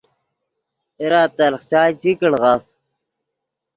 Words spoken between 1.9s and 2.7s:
چی کڑف